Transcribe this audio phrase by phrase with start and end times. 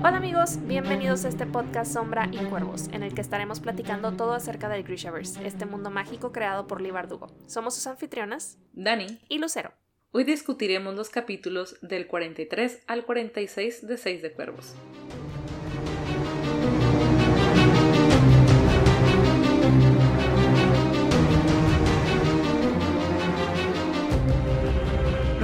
[0.00, 4.32] Hola amigos, bienvenidos a este podcast Sombra y Cuervos, en el que estaremos platicando todo
[4.32, 7.26] acerca del Grishaverse, este mundo mágico creado por Lee Bardugo.
[7.46, 9.74] Somos sus anfitrionas, Dani, y Lucero.
[10.12, 14.74] hoy discutiremos los capítulos del 43 al 46 de Seis de Cuervos.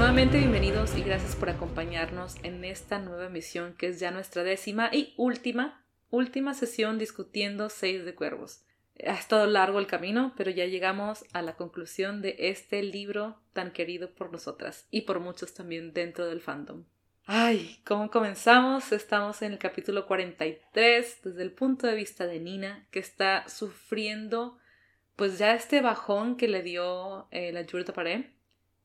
[0.05, 4.91] Nuevamente bienvenidos y gracias por acompañarnos en esta nueva emisión que es ya nuestra décima
[4.93, 8.67] y última, última sesión discutiendo Seis de Cuervos.
[9.03, 13.73] Ha estado largo el camino, pero ya llegamos a la conclusión de este libro tan
[13.73, 16.85] querido por nosotras y por muchos también dentro del fandom.
[17.25, 18.93] Ay, ¿cómo comenzamos?
[18.93, 24.59] Estamos en el capítulo 43 desde el punto de vista de Nina, que está sufriendo
[25.17, 28.35] pues ya este bajón que le dio eh, la Yurta Paré.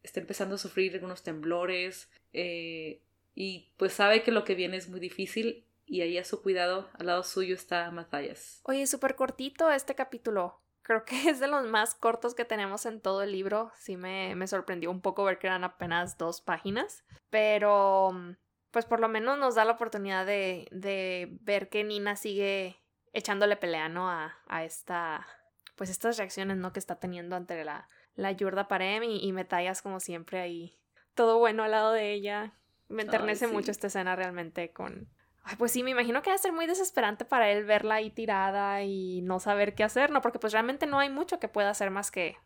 [0.03, 3.01] Está empezando a sufrir algunos temblores eh,
[3.35, 6.89] y pues sabe que lo que viene es muy difícil y ahí a su cuidado,
[6.93, 8.61] al lado suyo está Matthias.
[8.63, 10.61] Oye, súper cortito este capítulo.
[10.83, 13.71] Creo que es de los más cortos que tenemos en todo el libro.
[13.77, 17.03] Sí me, me sorprendió un poco ver que eran apenas dos páginas.
[17.29, 18.35] Pero
[18.71, 22.77] pues por lo menos nos da la oportunidad de, de ver que Nina sigue
[23.13, 24.09] echándole pelea, ¿no?
[24.09, 25.27] A, a esta,
[25.75, 26.71] pues estas reacciones, ¿no?
[26.71, 27.87] Que está teniendo ante la,
[28.19, 30.77] la Yurda Parem y, y Metallas como siempre ahí.
[31.15, 32.53] Todo bueno al lado de ella.
[32.87, 33.55] Me enternece Ay, sí.
[33.55, 35.09] mucho esta escena realmente con...
[35.43, 38.11] Ay, pues sí, me imagino que va a ser muy desesperante para él verla ahí
[38.11, 40.21] tirada y no saber qué hacer, ¿no?
[40.21, 42.37] Porque pues realmente no hay mucho que pueda hacer más que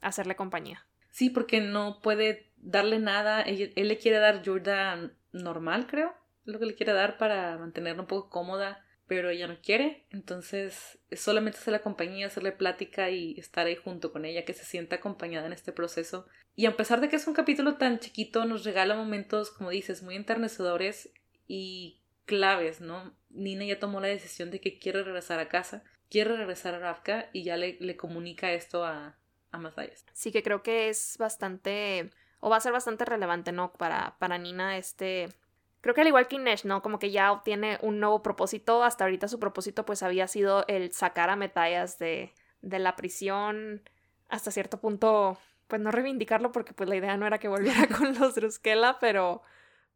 [0.00, 0.86] hacerle compañía.
[1.10, 3.42] Sí, porque no puede darle nada.
[3.42, 6.14] Él, él le quiere dar Yurda normal, creo.
[6.46, 10.06] Es lo que le quiere dar para mantenerla un poco cómoda, pero ella no quiere.
[10.10, 14.64] Entonces, es solamente hacerle compañía, hacerle plática y estar ahí junto con ella, que se
[14.64, 16.26] sienta acompañada en este proceso.
[16.54, 20.02] Y a pesar de que es un capítulo tan chiquito, nos regala momentos, como dices,
[20.02, 21.12] muy enternecedores
[21.46, 23.14] y claves, ¿no?
[23.30, 27.30] Nina ya tomó la decisión de que quiere regresar a casa, quiere regresar a Ravka
[27.32, 29.18] y ya le, le comunica esto a,
[29.50, 29.72] a.
[30.12, 32.10] Sí que creo que es bastante,
[32.40, 33.72] o va a ser bastante relevante, ¿no?
[33.72, 35.28] Para, para Nina este...
[35.82, 36.80] Creo que al igual que Inesh, ¿no?
[36.80, 38.84] Como que ya obtiene un nuevo propósito.
[38.84, 42.32] Hasta ahorita su propósito pues había sido el sacar a Metallas de,
[42.62, 43.82] de la prisión.
[44.28, 48.18] Hasta cierto punto, pues no reivindicarlo porque pues la idea no era que volviera con
[48.18, 49.42] los Druskela, pero...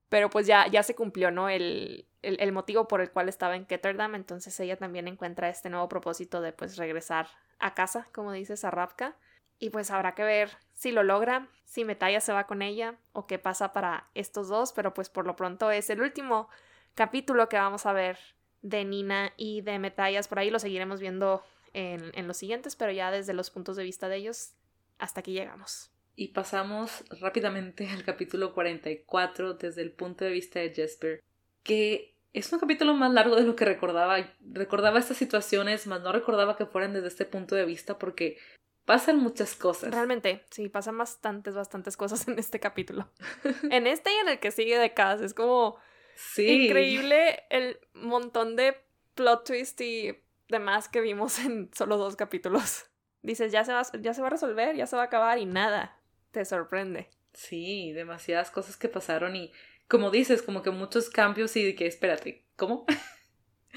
[0.09, 1.49] Pero pues ya, ya se cumplió, ¿no?
[1.49, 4.15] El, el, el motivo por el cual estaba en Ketterdam.
[4.15, 8.71] Entonces ella también encuentra este nuevo propósito de pues regresar a casa, como dices, a
[8.71, 9.17] Ravka.
[9.59, 13.27] Y pues habrá que ver si lo logra, si Metalla se va con ella o
[13.27, 16.49] qué pasa para estos dos, pero pues por lo pronto es el último
[16.95, 18.19] capítulo que vamos a ver
[18.61, 20.29] de Nina y de Metallas.
[20.29, 21.43] Por ahí lo seguiremos viendo
[21.73, 24.53] en, en los siguientes, pero ya desde los puntos de vista de ellos,
[24.99, 25.91] hasta aquí llegamos.
[26.15, 31.21] Y pasamos rápidamente al capítulo 44 desde el punto de vista de Jesper,
[31.63, 34.19] que es un capítulo más largo de lo que recordaba.
[34.53, 38.37] Recordaba estas situaciones, más no recordaba que fueran desde este punto de vista porque
[38.87, 39.91] pasan muchas cosas.
[39.93, 43.11] Realmente, sí, pasan bastantes, bastantes cosas en este capítulo.
[43.71, 45.25] en este y en el que sigue de casa.
[45.27, 45.77] Es como
[46.15, 46.65] Sí.
[46.67, 48.75] increíble el montón de
[49.15, 52.87] plot twist y demás que vimos en solo dos capítulos.
[53.23, 55.45] Dices, ya se va, ya se va a resolver, ya se va a acabar y
[55.47, 56.01] nada.
[56.31, 57.11] Te sorprende.
[57.35, 59.53] Sí, demasiadas cosas que pasaron y
[59.89, 62.87] como dices, como que muchos cambios y de que espérate, ¿cómo?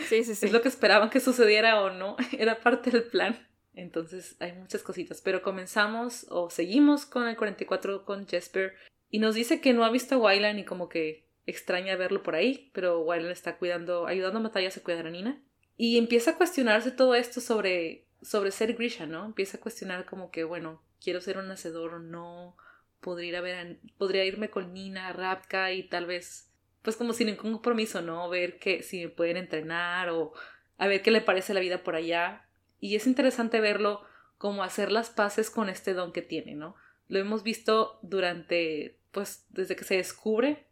[0.08, 0.46] Sí, sí, sí.
[0.46, 2.16] ¿Es lo que esperaban que sucediera o no?
[2.38, 3.49] Era parte del plan.
[3.82, 8.74] Entonces hay muchas cositas, pero comenzamos o seguimos con el 44 con Jesper
[9.10, 12.36] y nos dice que no ha visto a Wylan y como que extraña verlo por
[12.36, 15.42] ahí, pero Wylan está cuidando, ayudando a Matthias a cuidar a Nina.
[15.78, 19.26] Y empieza a cuestionarse todo esto sobre, sobre ser Grisha, ¿no?
[19.26, 22.58] Empieza a cuestionar como que, bueno, quiero ser un nacedor o no,
[23.00, 26.52] podría ir a ver a- podría irme con Nina Rapka y tal vez,
[26.82, 28.28] pues como sin ningún compromiso, ¿no?
[28.30, 30.34] Ver que si me pueden entrenar o
[30.78, 32.46] a ver qué le parece la vida por allá.
[32.80, 34.02] Y es interesante verlo
[34.38, 36.76] como hacer las paces con este don que tiene, ¿no?
[37.08, 40.66] Lo hemos visto durante, pues, desde que se descubre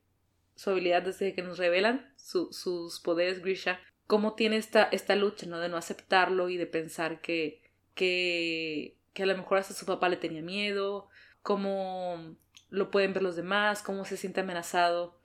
[0.55, 5.45] su habilidad, desde que nos revelan su- sus poderes Grisha, cómo tiene esta, esta lucha,
[5.47, 5.59] ¿no?
[5.59, 7.61] De no aceptarlo y de pensar que,
[7.93, 11.09] que, que a lo mejor hasta su papá le tenía miedo,
[11.41, 12.37] cómo
[12.69, 15.17] lo pueden ver los demás, cómo se siente amenazado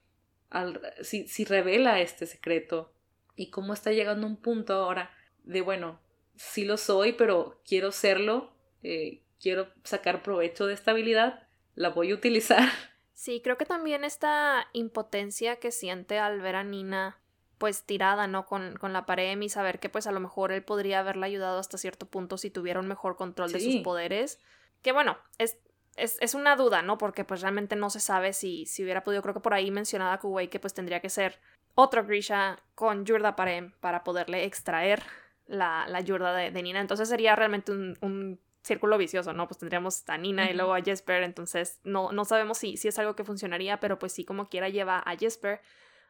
[1.01, 2.93] si, si revela este secreto
[3.37, 5.11] y cómo está llegando a un punto ahora
[5.45, 6.01] de, bueno,
[6.43, 8.53] sí lo soy, pero quiero serlo,
[8.83, 12.69] eh, quiero sacar provecho de esta habilidad, la voy a utilizar.
[13.15, 17.21] Sí, creo que también esta impotencia que siente al ver a Nina
[17.57, 18.47] pues tirada, ¿no?
[18.47, 21.61] Con, con la pared y saber que pues a lo mejor él podría haberla ayudado
[21.61, 24.41] hasta cierto punto si tuviera un mejor control de sus poderes.
[24.83, 25.57] Que bueno, es
[25.95, 26.99] es, es, una duda, ¿no?
[26.99, 30.19] Porque pues realmente no se sabe si, si hubiera podido, creo que por ahí mencionaba
[30.19, 31.39] Kuwait que pues tendría que ser
[31.77, 35.03] otro Grisha con Yurda Parem para poderle extraer
[35.47, 36.81] la, la Yurda de, Nina.
[36.81, 39.49] Entonces sería realmente un, un, círculo vicioso, ¿no?
[39.49, 42.99] Pues tendríamos a Nina y luego a Jesper, entonces no, no sabemos si, si es
[43.01, 45.61] algo que funcionaría, pero pues sí como quiera lleva a Jesper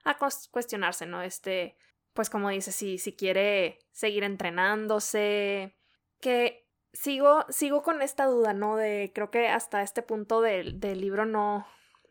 [0.04, 0.18] a
[0.50, 1.22] cuestionarse, ¿no?
[1.22, 1.76] Este,
[2.12, 5.76] pues como dice, si, si quiere seguir entrenándose,
[6.20, 8.76] que sigo, sigo con esta duda, ¿no?
[8.76, 11.66] De creo que hasta este punto del, del libro no,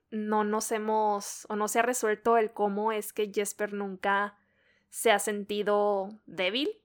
[0.09, 4.38] no nos hemos o no se ha resuelto el cómo es que Jesper nunca
[4.89, 6.81] se ha sentido débil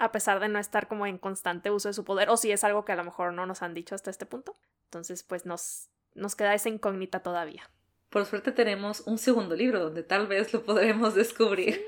[0.00, 2.64] a pesar de no estar como en constante uso de su poder o si es
[2.64, 4.56] algo que a lo mejor no nos han dicho hasta este punto.
[4.84, 7.70] Entonces pues nos, nos queda esa incógnita todavía.
[8.08, 11.84] Por suerte tenemos un segundo libro donde tal vez lo podremos descubrir.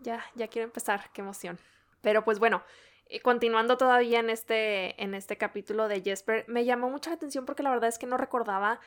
[0.00, 1.58] ya, ya quiero empezar, qué emoción.
[2.00, 2.64] Pero pues bueno,
[3.06, 7.44] eh, continuando todavía en este, en este capítulo de Jesper, me llamó mucho la atención
[7.44, 8.80] porque la verdad es que no recordaba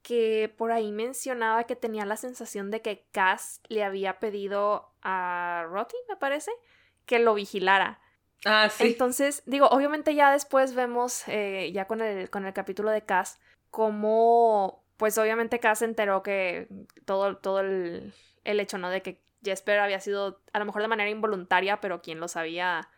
[0.00, 5.66] que por ahí mencionaba que tenía la sensación de que Cass le había pedido a
[5.68, 6.50] Roti, me parece,
[7.04, 8.00] que lo vigilara.
[8.44, 8.84] Ah, sí.
[8.84, 13.40] Entonces, digo, obviamente ya después vemos, eh, ya con el, con el capítulo de Cass,
[13.70, 16.68] cómo, pues obviamente Cass se enteró que
[17.04, 18.90] todo, todo el, el hecho, ¿no?
[18.90, 22.88] De que Jesper había sido, a lo mejor de manera involuntaria, pero quien los había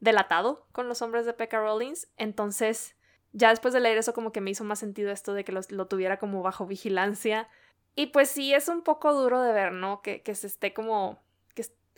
[0.00, 2.08] delatado con los hombres de Pekka Rollins.
[2.16, 2.96] Entonces,
[3.32, 5.86] ya después de leer eso como que me hizo más sentido esto de que lo
[5.86, 7.48] tuviera como bajo vigilancia.
[7.94, 10.02] Y pues sí, es un poco duro de ver, ¿no?
[10.02, 11.22] Que, que se esté como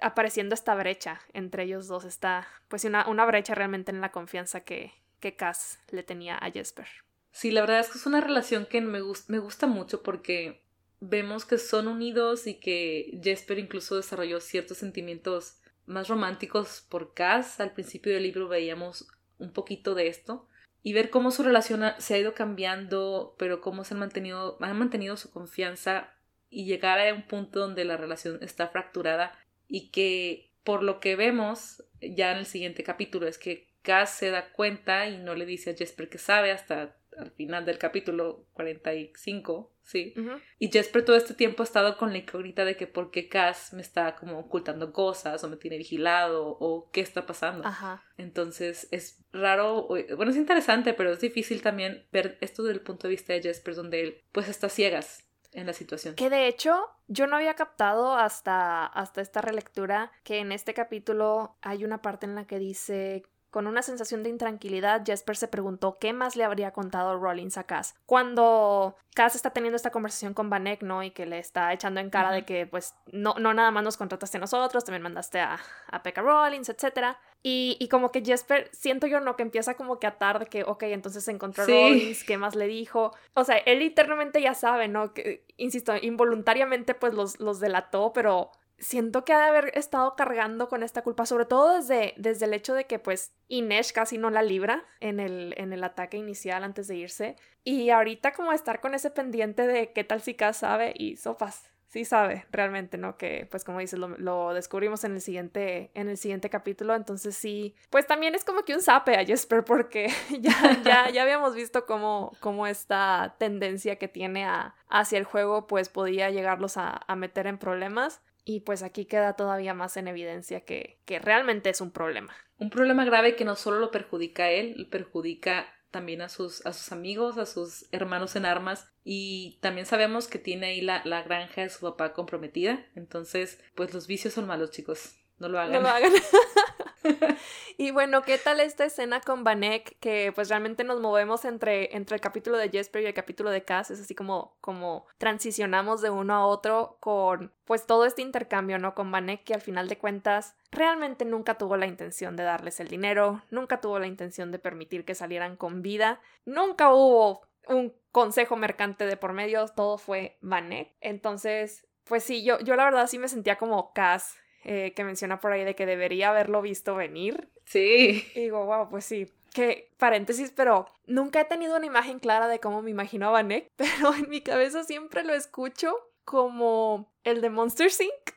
[0.00, 2.04] apareciendo esta brecha entre ellos dos.
[2.04, 6.50] Está pues una, una brecha realmente en la confianza que, que Cass le tenía a
[6.50, 6.86] Jesper.
[7.30, 10.62] Sí, la verdad es que es una relación que me, me gusta mucho porque
[11.00, 17.60] vemos que son unidos y que Jesper incluso desarrolló ciertos sentimientos más románticos por Cass.
[17.60, 19.08] Al principio del libro veíamos
[19.38, 20.48] un poquito de esto
[20.82, 24.78] y ver cómo su relación se ha ido cambiando, pero cómo se han mantenido, han
[24.78, 26.14] mantenido su confianza
[26.50, 29.36] y llegar a un punto donde la relación está fracturada
[29.68, 34.30] y que por lo que vemos ya en el siguiente capítulo es que Cass se
[34.30, 38.46] da cuenta y no le dice a Jesper que sabe hasta al final del capítulo
[38.54, 40.14] 45, sí.
[40.58, 43.72] Y Jesper todo este tiempo ha estado con la incógnita de que por qué Cass
[43.72, 47.66] me está como ocultando cosas o me tiene vigilado o qué está pasando.
[47.66, 48.02] Ajá.
[48.16, 49.86] Entonces es raro,
[50.16, 53.42] bueno, es interesante, pero es difícil también ver esto desde el punto de vista de
[53.42, 56.14] Jesper donde él pues está ciegas en la situación.
[56.14, 61.56] Que de hecho yo no había captado hasta, hasta esta relectura que en este capítulo
[61.62, 63.24] hay una parte en la que dice
[63.54, 67.62] con una sensación de intranquilidad, Jesper se preguntó qué más le habría contado Rollins a
[67.62, 67.94] Cass.
[68.04, 71.04] Cuando Cass está teniendo esta conversación con Vanek, ¿no?
[71.04, 73.96] Y que le está echando en cara de que, pues, no, no nada más nos
[73.96, 77.16] contrataste a nosotros, también mandaste a, a Pekka Rollins, etc.
[77.44, 79.36] Y, y, como que Jesper, siento yo, ¿no?
[79.36, 82.66] Que empieza como que a tarde que, ok, entonces encontró a Rollins, ¿qué más le
[82.66, 83.12] dijo?
[83.34, 85.14] O sea, él internamente ya sabe, ¿no?
[85.14, 90.68] Que, insisto, involuntariamente pues los, los delató, pero siento que ha de haber estado cargando
[90.68, 94.30] con esta culpa, sobre todo desde, desde el hecho de que pues Inés casi no
[94.30, 97.36] la libra en el, en el ataque inicial antes de irse.
[97.62, 101.70] Y ahorita como estar con ese pendiente de qué tal si Cass sabe y sopas.
[101.88, 103.16] Sí sabe realmente, ¿no?
[103.16, 106.96] Que pues como dices, lo, descubrimos en el siguiente, en el siguiente capítulo.
[106.96, 110.08] Entonces sí, pues también es como que un sape a Jesper porque
[110.40, 115.68] ya, ya, ya habíamos visto cómo, cómo esta tendencia que tiene a, hacia el juego
[115.68, 118.20] pues podía llegarlos a, a meter en problemas.
[118.44, 122.34] Y pues aquí queda todavía más en evidencia que, que realmente es un problema.
[122.58, 126.72] Un problema grave que no solo lo perjudica a él, perjudica también a sus, a
[126.72, 131.22] sus amigos, a sus hermanos en armas y también sabemos que tiene ahí la, la
[131.22, 132.84] granja de su papá comprometida.
[132.96, 135.16] Entonces, pues los vicios son malos, chicos.
[135.38, 135.74] No lo hagan.
[135.74, 136.12] No lo hagan.
[137.76, 139.98] y bueno, ¿qué tal esta escena con Vanek?
[139.98, 143.64] Que pues realmente nos movemos entre, entre el capítulo de Jesper y el capítulo de
[143.64, 143.90] Cass.
[143.90, 148.94] Es así como, como transicionamos de uno a otro con pues todo este intercambio, ¿no?
[148.94, 152.88] Con Vanek que al final de cuentas realmente nunca tuvo la intención de darles el
[152.88, 158.56] dinero, nunca tuvo la intención de permitir que salieran con vida, nunca hubo un consejo
[158.56, 160.94] mercante de por medio, todo fue Vanek.
[161.00, 165.40] Entonces, pues sí, yo, yo la verdad sí me sentía como Cass eh, que menciona
[165.40, 167.48] por ahí de que debería haberlo visto venir.
[167.64, 168.26] Sí.
[168.34, 169.30] Y digo, wow, pues sí.
[169.52, 173.70] Que paréntesis, pero nunca he tenido una imagen clara de cómo me imagino a Vanek,
[173.76, 175.94] pero en mi cabeza siempre lo escucho
[176.24, 178.34] como el de Monster Inc.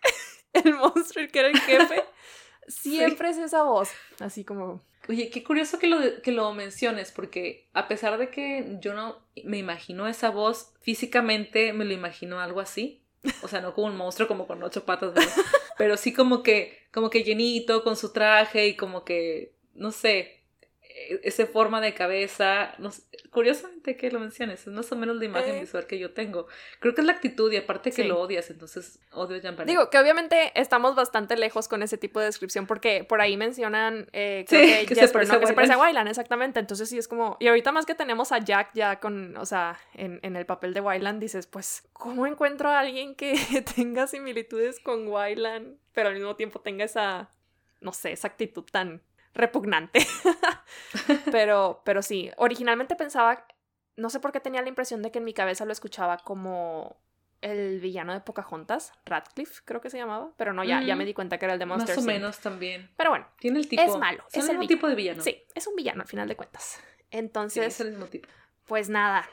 [0.53, 2.03] el monstruo que era el jefe.
[2.67, 4.81] Siempre es esa voz, así como...
[5.07, 9.25] Oye, qué curioso que lo, que lo menciones, porque a pesar de que yo no
[9.45, 13.06] me imagino esa voz, físicamente me lo imagino algo así.
[13.43, 15.13] O sea, no como un monstruo como con ocho patas,
[15.77, 20.36] pero sí como que, como que llenito con su traje y como que, no sé,
[21.23, 22.73] esa forma de cabeza.
[22.79, 22.89] No
[23.29, 25.59] curiosamente que lo menciones, es más o menos la imagen Eh.
[25.61, 26.47] visual que yo tengo.
[26.79, 28.07] Creo que es la actitud y aparte que Sí.
[28.07, 29.55] lo odias, entonces odio a Jean.
[29.65, 34.07] Digo que obviamente estamos bastante lejos con ese tipo de descripción porque por ahí mencionan
[34.13, 35.39] eh, Sí, creo que, que se Jesper, parece ¿no?
[35.39, 35.77] que se parece a.
[35.77, 36.59] Wylan, exactamente.
[36.59, 37.37] Entonces sí es como.
[37.39, 40.73] Y ahorita más que tenemos a Jack ya con, o sea, en, en el papel
[40.73, 43.35] de Wylan, dices, pues, ¿cómo encuentro a alguien que
[43.75, 47.29] tenga similitudes con Wylan, pero al mismo tiempo tenga esa,
[47.81, 49.01] no sé, esa actitud tan
[49.33, 49.99] repugnante?
[51.31, 53.45] pero, pero sí, originalmente pensaba,
[53.95, 56.97] no sé por qué tenía la impresión de que en mi cabeza lo escuchaba como
[57.41, 61.13] el villano de Pocahontas, Radcliffe, creo que se llamaba, pero no, ya, ya me di
[61.13, 62.07] cuenta que era el de Monster Más o Inc.
[62.07, 62.89] menos también.
[62.97, 63.81] Pero bueno, Tiene el tipo.
[63.81, 64.67] Es malo, es el mismo villano.
[64.67, 65.21] tipo de villano.
[65.23, 66.63] sí, es un villano al final de cuentas.
[66.63, 68.27] Sí, Entonces, es el mismo tipo.
[68.65, 69.29] pues nada,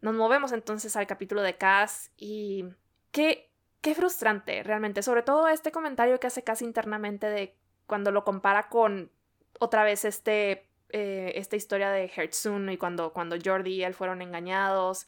[0.00, 2.64] nos movemos entonces al capítulo de Cass y
[3.10, 3.50] qué,
[3.80, 8.68] qué frustrante realmente, sobre todo este comentario que hace Cass internamente de cuando lo compara
[8.68, 9.10] con
[9.58, 14.22] otra vez este, eh, esta historia de Hertzun y cuando, cuando Jordi y él fueron
[14.22, 15.06] engañados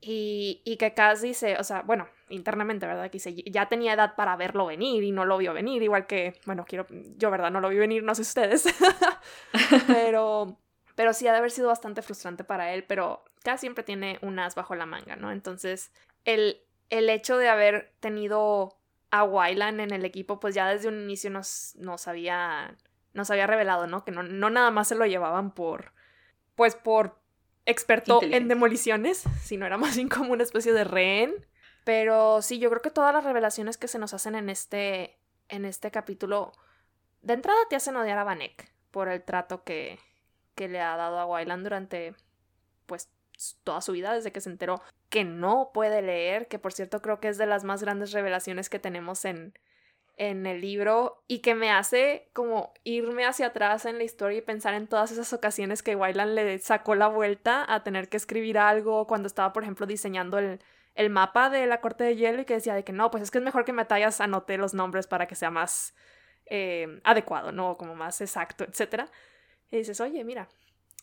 [0.00, 3.10] y, y que Cass dice, o sea, bueno, internamente, ¿verdad?
[3.10, 6.64] Que ya tenía edad para verlo venir y no lo vio venir, igual que, bueno,
[6.66, 7.50] quiero, yo, ¿verdad?
[7.50, 8.64] No lo vi venir, no sé ustedes,
[9.86, 10.58] pero,
[10.94, 14.38] pero sí ha de haber sido bastante frustrante para él, pero Cass siempre tiene un
[14.38, 15.32] as bajo la manga, ¿no?
[15.32, 15.90] Entonces,
[16.24, 18.76] el, el hecho de haber tenido
[19.10, 22.76] a Wylan en el equipo, pues ya desde un inicio nos, nos había,
[23.14, 24.04] nos había revelado, ¿no?
[24.04, 25.92] Que no, no nada más se lo llevaban por,
[26.54, 27.18] pues por
[27.64, 31.46] experto en demoliciones, sino era más bien como una especie de rehén.
[31.84, 35.18] Pero sí, yo creo que todas las revelaciones que se nos hacen en este,
[35.48, 36.52] en este capítulo,
[37.22, 39.98] de entrada te hacen odiar a Vanek por el trato que,
[40.54, 42.14] que le ha dado a Wyland durante,
[42.86, 43.10] pues,
[43.64, 47.20] toda su vida, desde que se enteró que no puede leer, que por cierto creo
[47.20, 49.54] que es de las más grandes revelaciones que tenemos en,
[50.16, 54.42] en el libro y que me hace como irme hacia atrás en la historia y
[54.42, 58.58] pensar en todas esas ocasiones que Wyland le sacó la vuelta a tener que escribir
[58.58, 60.60] algo cuando estaba, por ejemplo, diseñando el,
[60.94, 63.30] el mapa de la corte de hielo y que decía de que no, pues es
[63.30, 65.94] que es mejor que Matallas anote los nombres para que sea más
[66.46, 67.76] eh, adecuado, ¿no?
[67.76, 69.04] Como más exacto, etc.
[69.70, 70.48] Y dices, oye, mira,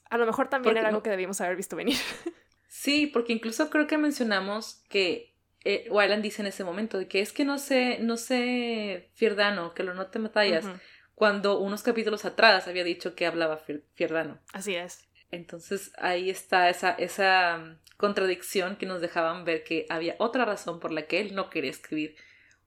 [0.10, 1.98] a lo mejor también Porque era algo que debíamos haber visto venir.
[2.74, 7.22] Sí, porque incluso creo que mencionamos que eh, Wyland dice en ese momento de que
[7.22, 10.74] es que no sé, no sé Fierdano, que lo note Matallas, Ujú,
[11.15, 14.39] cuando unos capítulos atrás había dicho que hablaba Fier- Fierdano.
[14.53, 15.08] Así es.
[15.30, 20.91] Entonces ahí está esa, esa contradicción que nos dejaban ver que había otra razón por
[20.91, 22.15] la que él no quería escribir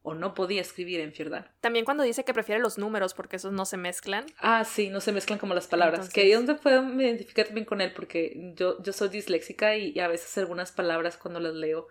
[0.07, 1.47] o no podía escribir en Fierdano.
[1.61, 4.25] También cuando dice que prefiere los números porque esos no se mezclan.
[4.39, 6.11] Ah, sí, no se mezclan como las palabras.
[6.11, 9.77] Que ahí es donde puedo me identificar también con él, porque yo, yo soy disléxica
[9.77, 11.89] y, y a veces algunas palabras cuando las leo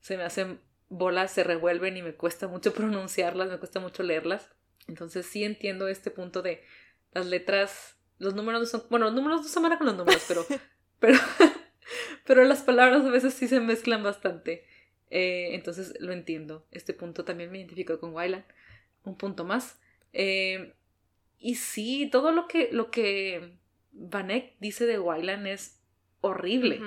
[0.00, 4.48] se me hacen bolas, se revuelven y me cuesta mucho pronunciarlas, me cuesta mucho leerlas.
[4.86, 6.62] Entonces sí entiendo este punto de
[7.12, 10.24] las letras, los números no son, bueno, los números no se van con los números,
[10.26, 10.44] pero,
[10.98, 11.18] pero,
[12.26, 14.64] pero las palabras a veces sí se mezclan bastante.
[15.10, 16.66] Eh, entonces lo entiendo.
[16.70, 18.44] Este punto también me identifico con Wyland.
[19.04, 19.80] Un punto más.
[20.12, 20.74] Eh,
[21.38, 23.56] y sí, todo lo que, lo que
[23.92, 25.80] Vanek dice de Wyland es
[26.20, 26.80] horrible.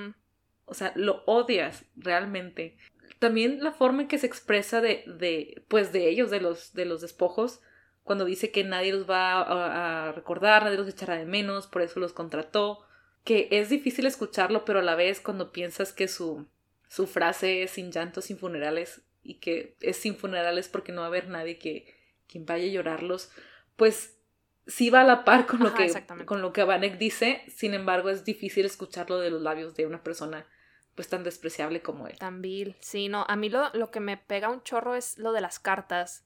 [0.65, 2.77] O sea, lo odias realmente.
[3.21, 6.85] También la forma en que se expresa de, de pues de ellos, de los, de
[6.85, 7.61] los despojos,
[8.01, 11.83] cuando dice que nadie los va a, a recordar, nadie los echará de menos, por
[11.83, 12.79] eso los contrató.
[13.23, 16.47] Que es difícil escucharlo, pero a la vez cuando piensas que su,
[16.89, 21.05] su frase es sin llantos, sin funerales, y que es sin funerales porque no va
[21.05, 21.93] a haber nadie que
[22.27, 23.31] quien vaya a llorarlos,
[23.75, 24.17] pues
[24.65, 27.75] sí va a la par con lo Ajá, que con lo que Vanek dice, sin
[27.75, 30.47] embargo es difícil escucharlo de los labios de una persona
[30.95, 32.17] pues tan despreciable como él.
[32.17, 32.75] Tan vil.
[32.79, 35.59] Sí, no, a mí lo, lo que me pega un chorro es lo de las
[35.59, 36.25] cartas.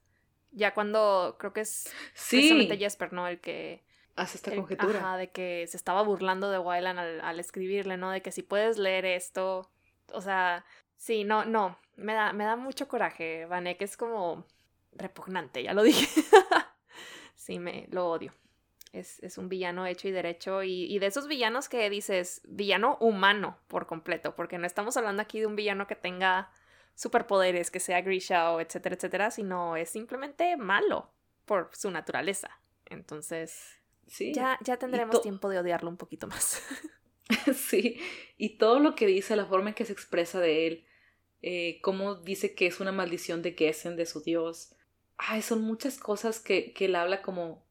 [0.51, 3.27] Ya cuando creo que es Sí, precisamente Jesper, ¿no?
[3.27, 3.83] El que.
[4.15, 4.99] hace esta el- conjetura.
[4.99, 8.09] ajá, de que se estaba burlando de Wyland al, al escribirle, ¿no?
[8.11, 9.69] De que si puedes leer esto.
[10.13, 11.77] O sea, sí, no, no.
[11.97, 13.81] Me da, me da mucho coraje, Vanek.
[13.81, 14.45] Es como
[14.93, 16.07] repugnante, ya lo dije.
[17.35, 18.33] sí, me lo odio.
[18.95, 20.63] Es, es un villano hecho y derecho.
[20.63, 24.35] Y, y de esos villanos que dices, villano humano por completo.
[24.35, 26.51] Porque no estamos hablando aquí de un villano que tenga
[26.95, 31.11] superpoderes, que sea Grisha o etcétera, etcétera, sino es simplemente malo
[31.45, 32.59] por su naturaleza.
[32.85, 36.61] Entonces, Sí, ya, ya tendremos tiempo de odiarlo un poquito más.
[37.55, 37.99] sí.
[38.37, 40.85] Y todo lo que dice, la forma en que se expresa de él,
[41.41, 44.75] eh, cómo dice que es una maldición de Gessen, de su dios.
[45.17, 47.64] Ay, son muchas cosas que, que él habla como,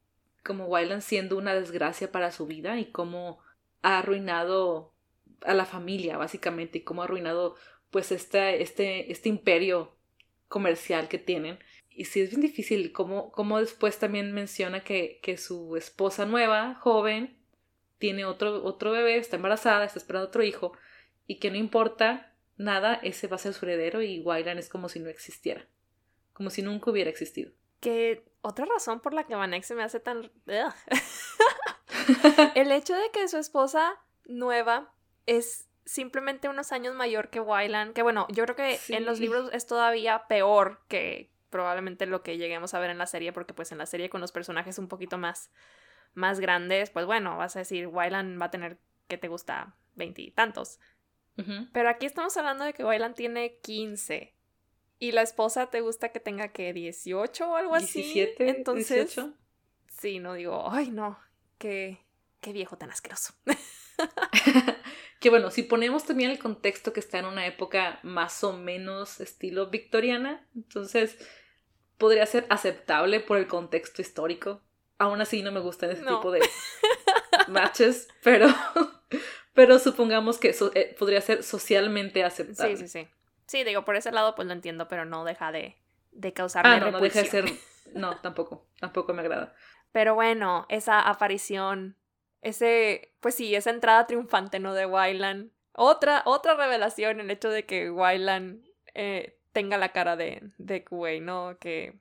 [0.45, 3.41] como Wyland siendo una desgracia para su vida y cómo
[3.83, 4.93] ha arruinado
[5.43, 7.57] a la familia, básicamente, y cómo ha arruinado
[7.91, 9.97] pues este, este, este imperio
[10.49, 11.59] comercial que tienen.
[11.91, 16.75] Y sí es bien difícil, como, como después también menciona que, que su esposa nueva,
[16.75, 17.37] joven,
[17.99, 20.73] tiene otro, otro bebé, está embarazada, está esperando otro hijo,
[21.27, 24.89] y que no importa nada, ese va a ser su heredero y Wylan es como
[24.89, 25.67] si no existiera,
[26.33, 27.53] como si nunca hubiera existido.
[27.85, 30.33] Que otra razón por la que Vanek se me hace tan...
[32.55, 34.95] el hecho de que su esposa nueva
[35.27, 39.51] es simplemente unos años mayor que Wylan, que bueno, yo creo que en los libros
[39.53, 43.71] es todavía peor que probablemente lo que lleguemos a ver en la serie, porque pues
[43.71, 45.51] en la serie con los personajes un poquito más,
[46.15, 49.77] más grandes, pues bueno, vas a decir, Wylan va a tener, que te gusta?
[49.95, 50.81] Veintitantos.
[51.73, 54.35] Pero aquí estamos hablando de que Wylan tiene 15
[54.99, 58.03] y la esposa te gusta que tenga que 18 o algo así.
[58.03, 59.21] 17, Entonces,
[59.89, 61.19] Sí, no digo, ay no,
[61.59, 61.99] qué,
[62.41, 63.33] qué viejo tan asqueroso.
[65.21, 69.21] que bueno, si ponemos también el contexto que está en una época más o menos
[69.21, 71.17] estilo victoriana, entonces
[71.97, 74.61] podría ser aceptable por el contexto histórico.
[74.99, 76.41] Aún así no me gustan ese tipo de
[77.49, 78.49] matches, pero,
[79.55, 82.77] pero supongamos que eso eh, podría ser socialmente aceptable.
[82.77, 83.09] Sí, sí, sí.
[83.47, 85.77] Sí, digo, por ese lado pues lo entiendo, pero no deja de,
[86.13, 87.45] de causarme ah, no, no deja de ser...
[87.95, 89.55] No, tampoco, tampoco me agrada.
[89.93, 91.97] Pero bueno, esa aparición
[92.45, 94.75] ese, pues sí, esa entrada triunfante, ¿no?
[94.75, 95.51] De Wyland.
[95.73, 101.23] Otra, otra revelación, el hecho de que Wyland eh, tenga la cara de, de Kuwait,
[101.23, 101.57] ¿no?
[101.59, 101.99] Que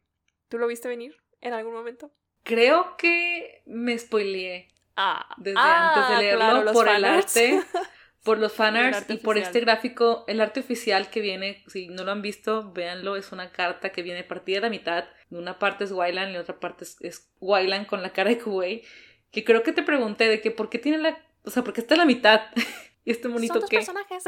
[0.50, 2.12] tú lo viste venir en algún momento.
[2.43, 7.63] Creo que me spoileé ah, desde antes de ah, leerlo por el arte,
[8.23, 12.11] por los fanarts y por este gráfico, el arte oficial que viene, si no lo
[12.11, 15.91] han visto, véanlo, es una carta que viene partida de la mitad, una parte es
[15.91, 18.85] Wyland y la otra parte es, es Wyland con la cara de Kuwait.
[19.31, 21.81] Que creo que te pregunté de que por qué tiene la, o sea, por qué
[21.81, 22.41] está en la mitad.
[23.05, 24.23] Y este monito Son personajes.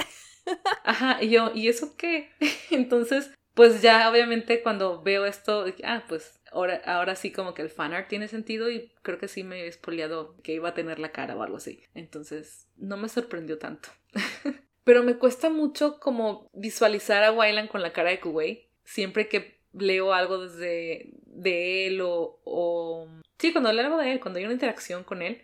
[0.83, 2.29] Ajá, y yo, ¿y eso qué?
[2.71, 7.69] Entonces, pues ya obviamente cuando veo esto, ah, pues ahora, ahora sí como que el
[7.69, 11.11] fanart tiene sentido y creo que sí me he espoliado que iba a tener la
[11.11, 11.83] cara o algo así.
[11.93, 13.89] Entonces, no me sorprendió tanto.
[14.83, 18.69] Pero me cuesta mucho como visualizar a Wyland con la cara de Kuwait.
[18.83, 24.19] Siempre que leo algo desde de él o, o Sí, cuando leo algo de él,
[24.19, 25.41] cuando hay una interacción con él,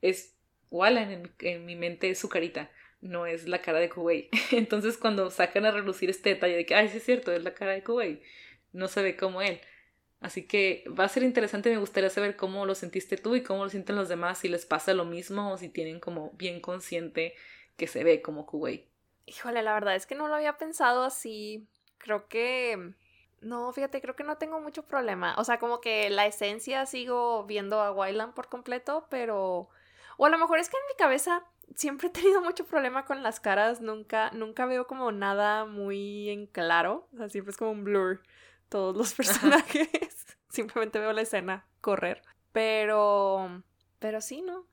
[0.00, 0.36] es
[0.70, 4.30] Wallan en, en, mi mente es su carita, no es la cara de Kuwait.
[4.52, 7.54] Entonces cuando sacan a relucir este detalle de que, ay, sí es cierto, es la
[7.54, 8.22] cara de Kuwait,
[8.72, 9.60] no se ve como él.
[10.26, 13.62] Así que va a ser interesante, me gustaría saber cómo lo sentiste tú y cómo
[13.62, 17.36] lo sienten los demás, si les pasa lo mismo o si tienen como bien consciente
[17.76, 18.88] que se ve como Kuwait.
[19.26, 21.68] Híjole, la verdad es que no lo había pensado así.
[21.98, 22.92] Creo que
[23.40, 25.36] no, fíjate, creo que no tengo mucho problema.
[25.38, 29.68] O sea, como que la esencia sigo viendo a Wyland por completo, pero...
[30.16, 31.44] O a lo mejor es que en mi cabeza
[31.76, 33.80] siempre he tenido mucho problema con las caras.
[33.80, 37.06] Nunca, nunca veo como nada muy en claro.
[37.14, 38.22] O sea, siempre es como un blur
[38.68, 39.88] todos los personajes.
[40.48, 42.22] Simplemente veo la escena correr.
[42.52, 43.62] Pero...
[43.98, 44.66] Pero sí, ¿no?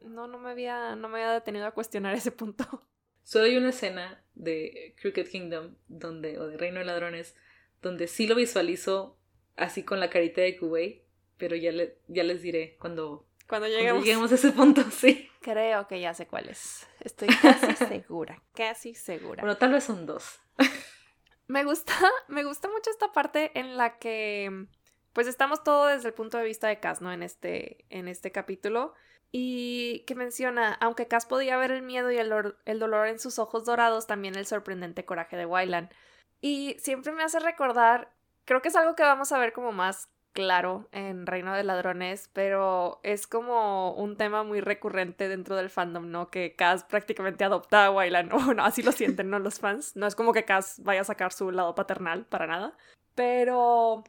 [0.00, 2.82] No, no me había, no me había detenido a cuestionar ese punto.
[3.22, 7.34] Solo hay una escena de Crooked Kingdom donde, o de Reino de Ladrones,
[7.82, 9.18] donde sí lo visualizo
[9.56, 11.02] así con la carita de Kuwait,
[11.36, 14.04] pero ya, le, ya les diré cuando, cuando lleguemos.
[14.04, 15.28] lleguemos a ese punto, sí.
[15.40, 16.86] Creo que ya sé cuál es.
[17.00, 19.42] Estoy casi segura, casi segura.
[19.42, 20.40] Bueno, tal vez son dos.
[21.48, 21.92] Me gusta,
[22.28, 24.66] me gusta mucho esta parte en la que
[25.12, 27.10] pues estamos todo desde el punto de vista de Cass, ¿no?
[27.10, 28.92] En este, en este capítulo.
[29.32, 33.38] Y que menciona, aunque Cass podía ver el miedo y el, el dolor en sus
[33.38, 35.90] ojos dorados, también el sorprendente coraje de Wyland.
[36.42, 38.12] Y siempre me hace recordar,
[38.44, 42.28] creo que es algo que vamos a ver como más claro en Reino de Ladrones,
[42.34, 46.30] pero es como un tema muy recurrente dentro del fandom, ¿no?
[46.30, 49.38] Que Cass prácticamente adopta a Wylan, o no, así lo sienten, ¿no?
[49.38, 49.96] Los fans.
[49.96, 52.76] No es como que Cass vaya a sacar su lado paternal, para nada.
[53.14, 54.04] Pero,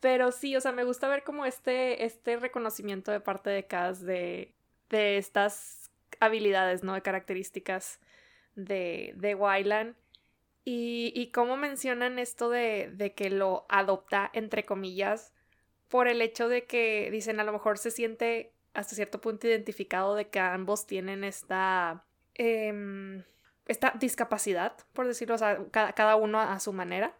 [0.00, 4.02] pero sí, o sea, me gusta ver como este, este reconocimiento de parte de Cass
[4.02, 4.54] de,
[4.90, 5.90] de estas
[6.20, 6.92] habilidades, ¿no?
[6.92, 8.00] De características
[8.54, 9.96] de, de Wylan.
[10.62, 15.32] Y, y cómo mencionan esto de, de que lo adopta, entre comillas,
[15.90, 20.14] por el hecho de que dicen a lo mejor se siente hasta cierto punto identificado
[20.14, 23.24] de que ambos tienen esta, em,
[23.66, 27.16] esta discapacidad, por decirlo, o cada, cada, uno a su manera,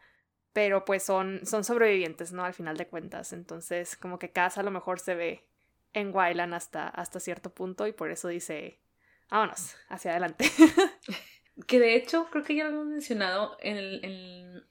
[0.52, 2.44] pero pues son, son sobrevivientes, ¿no?
[2.44, 3.32] Al final de cuentas.
[3.32, 5.44] Entonces, como que casa a lo mejor se ve
[5.92, 8.78] en Wyland hasta, hasta cierto punto y por eso dice,
[9.28, 10.44] vámonos, hacia adelante.
[11.66, 14.66] Que de hecho, creo que ya lo hemos mencionado, en el,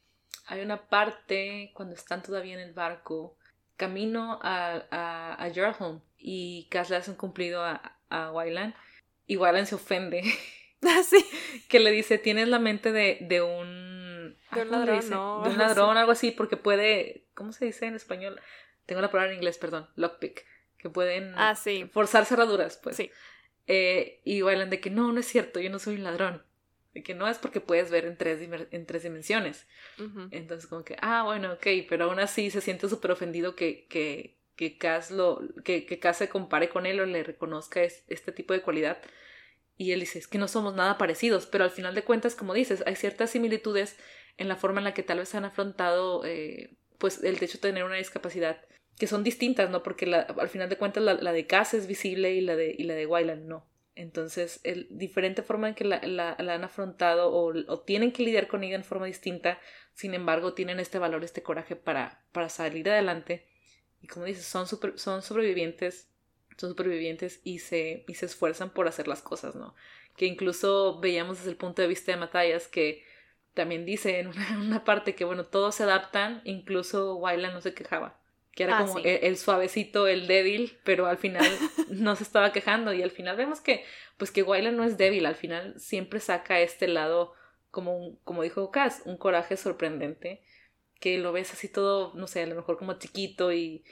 [0.47, 3.38] hay una parte cuando están todavía en el barco,
[3.79, 8.75] camino a, a, a y Cass le hace un cumplido a, a Wyland,
[9.25, 10.21] y Wyland se ofende.
[10.81, 11.25] Ah, sí.
[11.67, 14.37] que le dice, tienes la mente de, de un...
[14.53, 15.41] De un ladrón, no.
[15.43, 17.25] De un ladrón, algo así, porque puede...
[17.33, 18.39] ¿Cómo se dice en español?
[18.85, 19.89] Tengo la palabra en inglés, perdón.
[19.97, 20.45] Lockpick.
[20.77, 21.89] Que pueden ah, sí.
[21.91, 22.95] forzar cerraduras, pues.
[22.95, 23.11] Sí.
[23.67, 26.45] Eh, y Wayland de que no, no es cierto, yo no soy un ladrón.
[26.99, 29.65] De que no es porque puedes ver en tres, en tres dimensiones.
[30.31, 34.38] Entonces como que, ah, bueno, ok, pero aún así se siente súper ofendido que, que,
[34.57, 38.53] que Cass lo, que, que Cass se compare con él o le reconozca este tipo
[38.53, 38.97] de cualidad.
[39.77, 42.53] Y él dice, es que no somos nada parecidos, pero al final de cuentas, como
[42.53, 43.97] dices, hay ciertas similitudes
[44.35, 47.69] en la forma en la que tal vez han afrontado eh, pues el hecho de
[47.69, 48.59] tener una discapacidad
[48.97, 49.83] que son distintas, ¿no?
[49.83, 52.75] Porque la, al final de cuentas la, la, de Cass es visible y la de,
[52.77, 53.68] y la de Wyland no.
[53.99, 58.47] Entonces, el diferente forma en que la, la, han afrontado o, o, tienen que lidiar
[58.47, 59.59] con ella en forma distinta,
[59.93, 63.45] sin embargo, tienen este valor, este coraje para, para salir adelante.
[64.01, 66.07] Y como dices, son, son sobrevivientes,
[66.55, 69.75] son supervivientes y se, y se esfuerzan por hacer las cosas, ¿no?
[70.15, 73.03] Que incluso veíamos desde el punto de vista de Matallas que
[73.53, 74.27] también dice en
[74.62, 78.17] una, parte que, bueno, todos se adaptan, incluso Wyland no se quejaba
[78.53, 81.45] que era ah, como el, suavecito, el débil, pero al final
[81.89, 82.93] no se estaba quejando.
[82.93, 83.83] Y al final vemos que
[84.17, 87.33] pues que Wyland no es débil, al final siempre saca este lado
[87.71, 90.41] como como dijo Cass, un coraje sorprendente,
[90.99, 93.83] que lo ves así todo, no sé, a lo mejor como chiquito y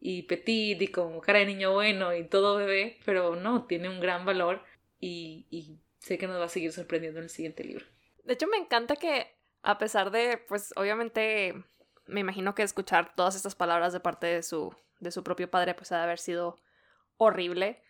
[0.00, 4.00] y petit y como cara de niño bueno y todo bebé, pero no, tiene un
[4.00, 4.62] gran valor
[5.00, 7.86] y, y sé que nos va a seguir sorprendiendo en el siguiente libro.
[8.22, 11.54] De hecho, me encanta que a pesar de, pues obviamente
[12.06, 15.74] me imagino que escuchar todas estas palabras de parte de su, de su propio padre
[15.74, 16.58] pues ha de haber sido
[17.16, 17.82] horrible,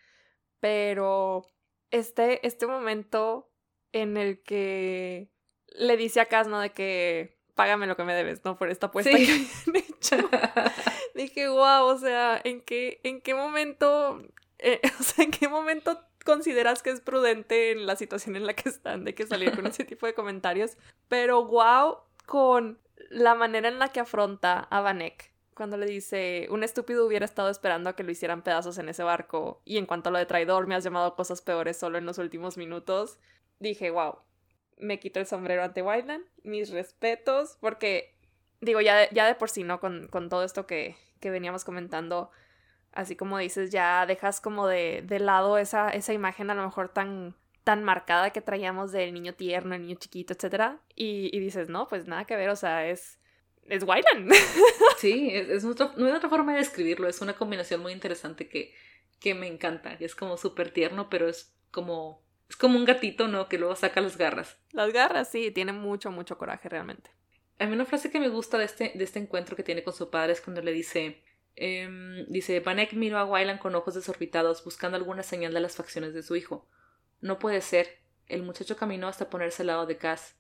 [0.60, 1.46] pero
[1.90, 3.50] este, este momento
[3.92, 5.30] en el que
[5.68, 6.60] le dice a Cas, ¿no?
[6.60, 8.56] De que págame lo que me debes, ¿no?
[8.56, 10.16] Por esta apuesta que han hecho.
[11.14, 14.22] Dije, wow, o sea, ¿en qué, en qué momento,
[14.58, 18.54] eh, o sea, en qué momento consideras que es prudente en la situación en la
[18.54, 20.76] que están de que salir con ese tipo de comentarios?
[21.08, 26.62] Pero wow, con la manera en la que afronta a Vanek cuando le dice, un
[26.62, 30.08] estúpido hubiera estado esperando a que lo hicieran pedazos en ese barco y en cuanto
[30.08, 33.18] a lo de traidor me has llamado cosas peores solo en los últimos minutos,
[33.60, 34.18] dije, wow,
[34.78, 38.16] me quito el sombrero ante Wildland, mis respetos, porque
[38.60, 39.80] digo, ya de, ya de por sí, ¿no?
[39.80, 42.30] Con, con todo esto que, que, veníamos comentando,
[42.92, 46.88] así como dices, ya dejas como de, de lado esa, esa imagen a lo mejor
[46.88, 50.76] tan tan marcada que traíamos del niño tierno, el niño chiquito, etc.
[50.94, 53.18] Y, dices, no, pues nada que ver, o sea, es,
[53.64, 54.32] es Wyland.
[54.98, 58.74] Sí, es, otra, no hay otra forma de describirlo, es una combinación muy interesante que,
[59.20, 59.94] que me encanta.
[60.00, 63.48] Es como súper tierno, pero es como, es como un gatito, ¿no?
[63.48, 64.56] Que luego saca las garras.
[64.72, 67.10] Las garras, sí, tiene mucho, mucho coraje realmente.
[67.58, 69.94] A mí una frase que me gusta de este, de este encuentro que tiene con
[69.94, 71.22] su padre es cuando le dice,
[71.56, 76.14] eh, dice, Vanek miró a Wyland con ojos desorbitados buscando alguna señal de las facciones
[76.14, 76.68] de su hijo.
[77.24, 78.02] No puede ser.
[78.28, 80.36] El muchacho caminó hasta ponerse al lado de Cass.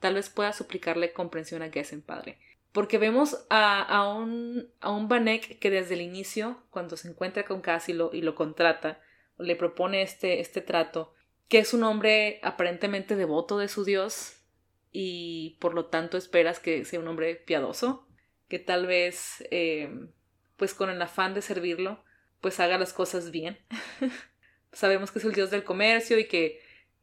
[0.00, 2.40] Tal vez pueda suplicarle comprensión a Gessen, padre.
[2.72, 7.44] Porque vemos a, a un, a un Vanek que desde el inicio, cuando se encuentra
[7.44, 9.00] con Cass y lo, y lo contrata,
[9.38, 11.14] le propone este, este trato,
[11.46, 14.42] que es un hombre aparentemente devoto de su Dios
[14.90, 18.08] y por lo tanto esperas que sea un hombre piadoso,
[18.48, 19.88] que tal vez, eh,
[20.56, 22.02] pues con el afán de servirlo,
[22.40, 23.56] pues haga las cosas bien.
[24.74, 26.60] sabemos que es el dios del comercio y que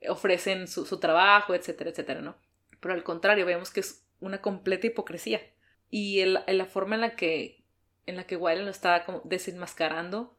[0.07, 2.37] ofrecen su, trabajo, etcétera, etcétera, ¿no?
[2.79, 5.41] Pero al contrario, vemos que es una completa hipocresía.
[5.89, 7.63] Y el, la forma en la que,
[8.05, 10.35] en la que Wiley lo está como desenmascarando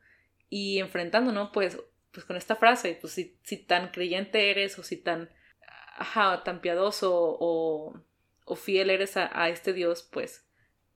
[0.49, 1.53] y enfrentando, ¿no?
[1.53, 1.79] Pues,
[2.11, 5.31] pues con esta frase, pues si, si tan creyente eres o si tan,
[5.97, 8.01] ajá, tan piadoso o,
[8.45, 10.45] o fiel eres a, a, este Dios, pues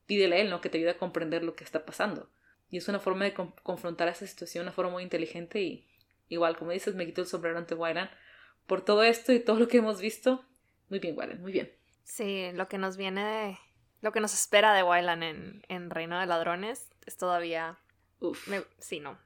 [0.07, 0.61] pídele a él, ¿no?
[0.61, 2.31] Que te ayude a comprender lo que está pasando.
[2.69, 5.89] Y es una forma de confrontar esa situación, una forma muy inteligente y,
[6.29, 8.11] Igual, como dices, me quito el sombrero ante Wyran
[8.67, 10.45] por todo esto y todo lo que hemos visto.
[10.89, 11.73] Muy bien, Wyran, muy bien.
[12.05, 13.59] Sí, lo que nos viene de.
[14.01, 17.79] Lo que nos espera de Wylan en, en Reino de Ladrones es todavía.
[18.21, 18.49] Uf.
[18.79, 19.19] Sí, no.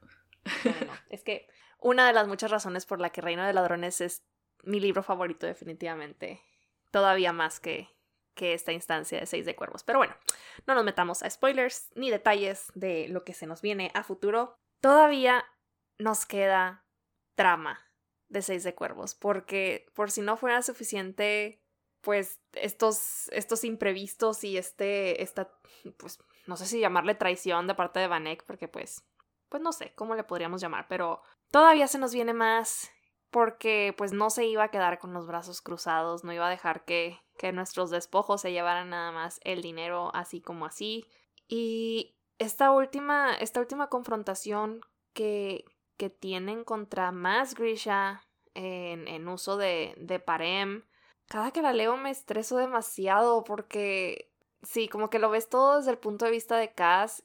[1.11, 1.47] es que
[1.79, 4.25] una de las muchas razones por la que Reino de Ladrones es
[4.63, 6.41] mi libro favorito, definitivamente.
[6.91, 7.89] Todavía más que,
[8.35, 9.83] que esta instancia de Seis de Cuervos.
[9.85, 10.17] Pero bueno,
[10.67, 14.57] no nos metamos a spoilers ni detalles de lo que se nos viene a futuro.
[14.81, 15.45] Todavía
[15.99, 16.87] nos queda
[17.41, 17.81] trama
[18.29, 21.63] de Seis de Cuervos, porque por si no fuera suficiente,
[22.03, 25.51] pues estos, estos imprevistos y este, esta,
[25.97, 29.07] pues no sé si llamarle traición de parte de Vanek, porque pues,
[29.49, 32.91] pues no sé cómo le podríamos llamar, pero todavía se nos viene más
[33.31, 36.85] porque pues no se iba a quedar con los brazos cruzados, no iba a dejar
[36.85, 41.07] que, que nuestros despojos se llevaran nada más el dinero así como así.
[41.49, 44.83] Y esta última, esta última confrontación
[45.15, 45.65] que,
[46.01, 50.87] que tienen contra más Grisha en, uso de, de Parem.
[51.29, 54.33] Cada que la leo me estreso demasiado porque
[54.63, 57.23] sí, como que lo ves todo desde el punto de vista de Cass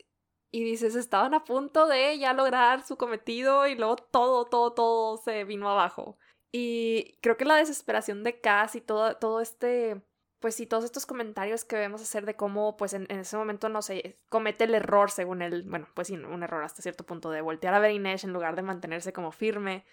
[0.52, 5.16] y dices, estaban a punto de ya lograr su cometido y luego todo, todo, todo
[5.20, 6.18] se vino abajo.
[6.52, 10.02] Y creo que la desesperación de Cass y todo, todo este,
[10.46, 13.82] pues sí, todos estos comentarios que vemos hacer de cómo, pues en, ese momento, no
[13.82, 17.42] sé, comete el error según él, bueno, pues sí, un error hasta cierto punto de
[17.42, 19.86] voltear a ver Inés en lugar de mantenerse como firme,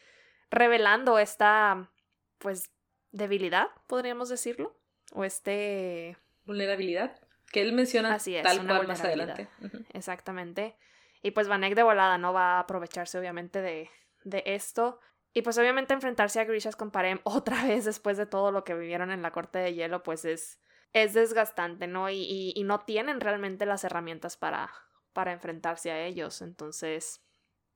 [0.51, 1.91] revelando esta,
[2.37, 2.71] pues,
[3.12, 4.79] debilidad, podríamos decirlo,
[5.12, 6.19] o este...
[6.45, 7.19] Vulnerabilidad.
[7.51, 9.49] Que él menciona Así es, tal cual más adelante.
[9.95, 10.77] Exactamente.
[11.23, 13.88] Y pues Vanek de volada no va a aprovecharse obviamente de,
[14.25, 15.01] de esto.
[15.35, 18.75] Y pues obviamente enfrentarse a Grishas con Parem otra vez después de todo lo que
[18.75, 20.61] vivieron en la corte de hielo pues es,
[20.92, 22.11] es desgastante, ¿no?
[22.11, 24.71] Y, y, no tienen realmente las herramientas para,
[25.12, 26.42] para enfrentarse a ellos.
[26.42, 27.23] Entonces,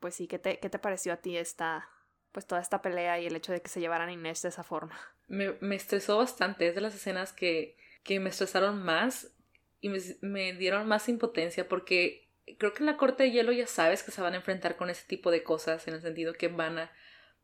[0.01, 1.89] pues sí, ¿qué te, qué te pareció a ti esta,
[2.33, 4.63] pues toda esta pelea y el hecho de que se llevaran a Inés de esa
[4.63, 4.99] forma?
[5.29, 9.33] Me, me estresó bastante, es de las escenas que, que me estresaron más
[9.81, 9.89] y
[10.21, 14.11] me, dieron más impotencia porque creo que en la corte de hielo ya sabes que
[14.11, 16.93] se van a enfrentar con ese tipo de cosas en el sentido que van a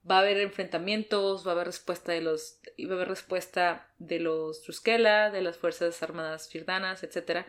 [0.09, 4.19] va a haber enfrentamientos, va a haber respuesta de los va a haber respuesta de
[4.21, 7.47] los Truskela, de las fuerzas armadas firdanas, etcétera.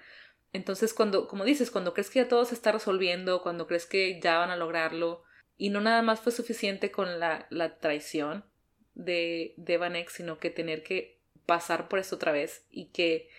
[0.52, 4.20] Entonces, cuando como dices, cuando crees que ya todo se está resolviendo, cuando crees que
[4.22, 5.24] ya van a lograrlo
[5.58, 8.46] y no nada más fue suficiente con la, la traición
[8.94, 13.30] de de Vanek, sino que tener que pasar por esto otra vez y que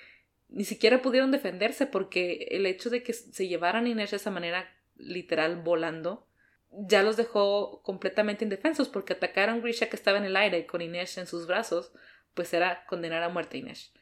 [0.49, 4.73] ni siquiera pudieron defenderse porque el hecho de que se llevaran Inés de esa manera
[4.97, 6.27] literal volando
[6.77, 10.83] ya los dejó completamente indefensos porque atacar a Grisha que estaba en el aire con
[10.83, 11.93] Inés en sus brazos
[12.35, 13.93] pues era condenar a muerte a Inés.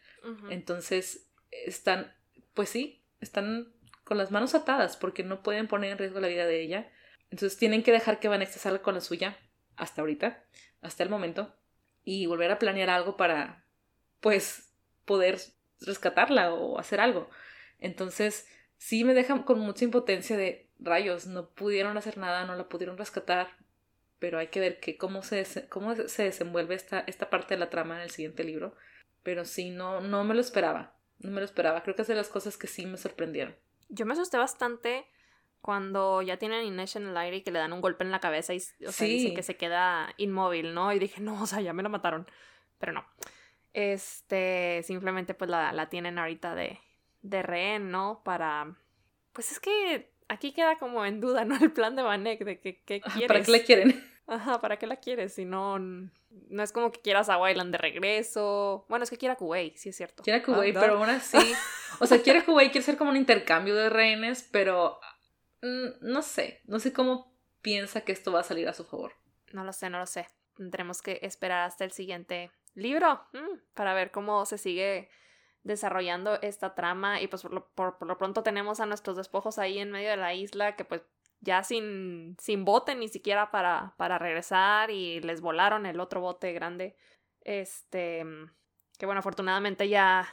[0.50, 2.14] Entonces están,
[2.54, 3.72] pues sí, están
[4.04, 6.90] con las manos atadas porque no pueden poner en riesgo la vida de ella.
[7.30, 9.36] Entonces tienen que dejar que Vanessa salga con la suya
[9.76, 10.44] hasta ahorita,
[10.80, 11.54] hasta el momento,
[12.04, 13.64] y volver a planear algo para,
[14.20, 15.38] pues, poder
[15.80, 17.30] rescatarla o hacer algo.
[17.78, 22.68] Entonces, sí me deja con mucha impotencia de rayos, no pudieron hacer nada, no la
[22.68, 23.56] pudieron rescatar,
[24.18, 27.70] pero hay que ver que cómo se, cómo se desenvuelve esta, esta parte de la
[27.70, 28.74] trama en el siguiente libro.
[29.22, 31.82] Pero sí, no, no me lo esperaba, no me lo esperaba.
[31.82, 33.56] Creo que es de las cosas que sí me sorprendieron.
[33.88, 35.06] Yo me asusté bastante
[35.60, 38.10] cuando ya tienen a Inés en el aire y que le dan un golpe en
[38.10, 40.92] la cabeza y o sea, que se queda inmóvil, ¿no?
[40.92, 42.26] Y dije, no, o sea, ya me la mataron.
[42.78, 43.04] Pero no.
[43.72, 46.78] Este, simplemente pues la, la tienen ahorita de,
[47.22, 48.22] de rehén, ¿no?
[48.24, 48.76] Para...
[49.32, 51.56] Pues es que aquí queda como en duda, ¿no?
[51.56, 53.28] El plan de Vanek de que, qué quieres.
[53.28, 54.12] ¿Para qué la quieren?
[54.26, 55.34] Ajá, ¿para qué la quieres?
[55.34, 58.86] Si no, no es como que quieras a Wayland de regreso.
[58.88, 60.22] Bueno, es que quiera Kuwait, sí es cierto.
[60.22, 61.36] Quiere Kuwait, pero aún así.
[62.00, 64.98] o sea, quiere Kuwait, quiere ser como un intercambio de rehenes, pero
[65.60, 66.62] mm, no sé.
[66.64, 69.14] No sé cómo piensa que esto va a salir a su favor.
[69.52, 70.28] No lo sé, no lo sé.
[70.56, 75.10] Tendremos que esperar hasta el siguiente libro mm, para ver cómo se sigue
[75.64, 79.78] desarrollando esta trama y pues por lo, por, lo, pronto tenemos a nuestros despojos ahí
[79.78, 81.02] en medio de la isla que pues
[81.40, 86.52] ya sin, sin bote ni siquiera para, para regresar y les volaron el otro bote
[86.52, 86.96] grande.
[87.40, 88.24] Este,
[88.98, 90.32] que bueno, afortunadamente ya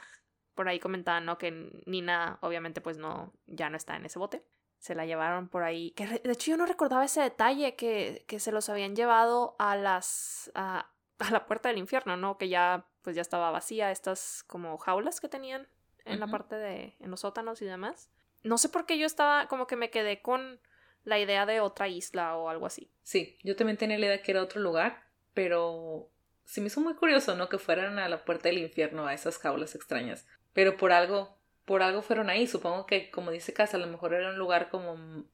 [0.54, 1.38] por ahí comentaban, ¿no?
[1.38, 4.44] Que Nina obviamente pues no, ya no está en ese bote.
[4.78, 5.90] Se la llevaron por ahí.
[5.92, 9.76] Que de hecho yo no recordaba ese detalle que, que se los habían llevado a
[9.76, 10.50] las...
[10.54, 12.38] A, a la puerta del infierno, ¿no?
[12.38, 15.68] Que ya pues ya estaba vacía estas como jaulas que tenían
[16.04, 18.10] en la parte de en los sótanos y demás.
[18.42, 20.60] No sé por qué yo estaba como que me quedé con
[21.04, 22.90] la idea de otra isla o algo así.
[23.02, 25.04] Sí, yo también tenía la idea que era otro lugar,
[25.34, 26.10] pero
[26.44, 27.48] sí me hizo muy curioso, ¿no?
[27.48, 30.26] Que fueran a la puerta del infierno, a esas jaulas extrañas.
[30.52, 32.46] Pero por algo, por algo fueron ahí.
[32.46, 35.24] Supongo que, como dice Casa, a lo mejor era un lugar como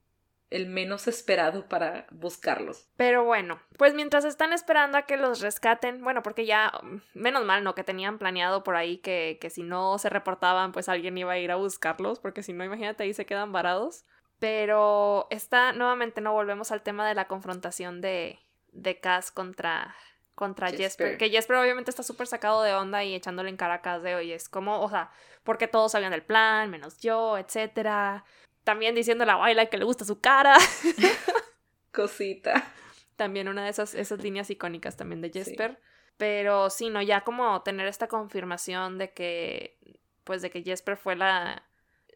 [0.51, 2.89] el menos esperado para buscarlos.
[2.97, 6.73] Pero bueno, pues mientras están esperando a que los rescaten, bueno, porque ya,
[7.15, 7.75] menos mal, ¿no?
[7.75, 11.39] Que tenían planeado por ahí que, que si no se reportaban, pues alguien iba a
[11.39, 14.05] ir a buscarlos, porque si no, imagínate, ahí se quedan varados.
[14.39, 18.39] Pero está, nuevamente, no volvemos al tema de la confrontación de,
[18.71, 19.97] de Cass contra,
[20.35, 21.17] contra Jesper.
[21.17, 24.15] Que Jesper obviamente está súper sacado de onda y echándole en cara a Cass de,
[24.15, 25.11] oye, es como, o sea,
[25.43, 28.25] porque todos sabían del plan, menos yo, etcétera
[28.67, 30.57] también diciendo a la baila que le gusta su cara.
[31.93, 32.69] Cosita.
[33.15, 35.81] También una de esas, esas líneas icónicas también de Jesper.
[36.17, 39.79] Pero sí, no, ya como tener esta confirmación de que,
[40.25, 41.63] pues de que Jesper fue la,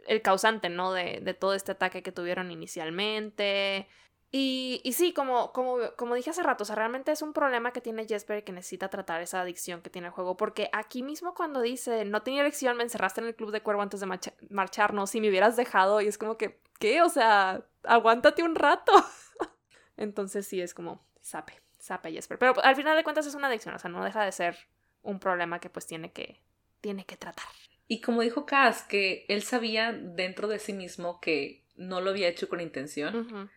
[0.08, 0.92] el causante, ¿no?
[0.92, 3.86] De, de todo este ataque que tuvieron inicialmente.
[4.32, 7.72] Y, y sí, como, como, como dije hace rato, o sea, realmente es un problema
[7.72, 10.36] que tiene Jesper y que necesita tratar esa adicción que tiene el juego.
[10.36, 13.82] Porque aquí mismo cuando dice, no tenía elección, me encerraste en el club de cuervo
[13.82, 14.06] antes de
[14.50, 17.02] marcharnos, si me hubieras dejado, y es como que, ¿qué?
[17.02, 18.92] O sea, aguántate un rato.
[19.96, 22.38] Entonces sí, es como, sape, sape Jesper.
[22.38, 24.56] Pero al final de cuentas es una adicción, o sea, no deja de ser
[25.02, 26.40] un problema que pues tiene que,
[26.80, 27.48] tiene que tratar.
[27.88, 32.28] Y como dijo Cass, que él sabía dentro de sí mismo que no lo había
[32.28, 33.50] hecho con intención,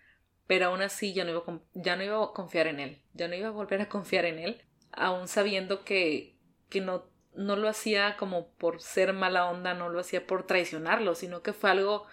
[0.54, 3.28] pero aún así ya no, iba a, ya no iba a confiar en él, ya
[3.28, 4.62] no iba a volver a confiar en él,
[4.92, 6.38] aún sabiendo que,
[6.70, 11.16] que no, no lo hacía como por ser mala onda, no lo hacía por traicionarlo,
[11.16, 12.06] sino que fue algo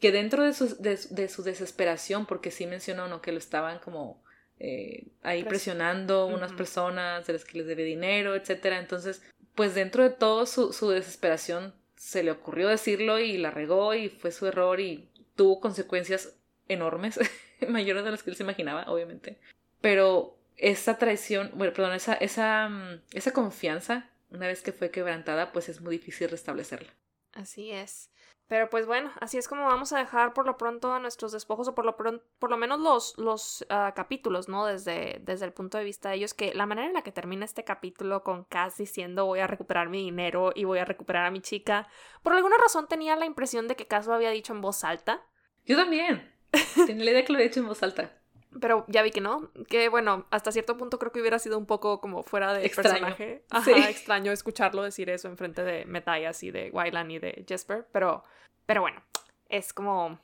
[0.00, 3.20] que dentro de su, de, su desesperación, porque sí mencionó ¿no?
[3.20, 4.24] que lo estaban como
[4.58, 8.78] eh, ahí presionando unas personas de las que les debe dinero, etcétera.
[8.78, 9.22] Entonces,
[9.54, 14.08] pues dentro de todo su, su desesperación se le ocurrió decirlo y la regó y
[14.08, 17.20] fue su error y tuvo consecuencias enormes,
[17.68, 19.38] mayores de las que él se imaginaba, obviamente.
[19.80, 25.52] Pero esa traición, bueno, perdón, esa, esa, mm, esa confianza, una vez que fue quebrantada,
[25.52, 26.92] pues es muy difícil restablecerla.
[27.32, 28.10] Así es.
[28.52, 31.68] Pero pues bueno, así es como vamos a dejar por lo pronto a nuestros despojos,
[31.68, 34.66] o por lo, por lo menos los, los ah, capítulos, ¿no?
[34.66, 37.46] Desde, desde el punto de vista de ellos, que la manera en la que termina
[37.46, 41.30] este capítulo con Cass diciendo voy a recuperar mi dinero y voy a recuperar a
[41.30, 41.88] mi chica,
[42.22, 45.24] por alguna razón tenía la impresión de que Cass lo había dicho en voz alta.
[45.64, 46.31] Yo también.
[46.86, 48.12] Tenía la idea que lo había dicho en voz alta.
[48.60, 49.50] Pero ya vi que no.
[49.68, 53.44] Que bueno, hasta cierto punto creo que hubiera sido un poco como fuera de personaje.
[53.50, 57.86] Ajá, extraño escucharlo decir eso en frente de Metayas y de Wylan y de Jesper.
[57.92, 58.24] Pero,
[58.66, 59.02] pero bueno,
[59.48, 60.18] es como.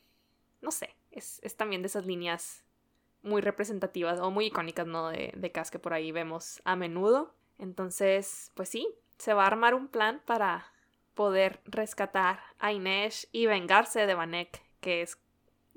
[0.61, 0.95] No sé.
[1.11, 2.65] Es, es también de esas líneas
[3.23, 5.09] muy representativas o muy icónicas, ¿no?
[5.09, 7.35] De, de Cas que por ahí vemos a menudo.
[7.59, 10.73] Entonces, pues sí, se va a armar un plan para
[11.15, 15.19] poder rescatar a Inés y vengarse de Vanek, que es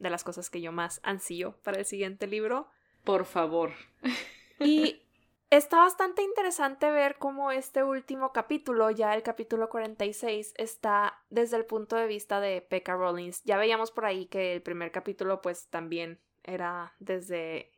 [0.01, 2.67] de las cosas que yo más ansío para el siguiente libro.
[3.03, 3.71] Por favor.
[4.63, 5.01] Y
[5.49, 11.65] está bastante interesante ver cómo este último capítulo, ya el capítulo 46, está desde el
[11.65, 13.43] punto de vista de Pekka Rollins.
[13.43, 17.71] Ya veíamos por ahí que el primer capítulo pues también era desde,